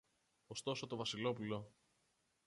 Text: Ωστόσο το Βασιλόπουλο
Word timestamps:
Ωστόσο 0.47 0.87
το 0.87 0.95
Βασιλόπουλο 0.95 1.71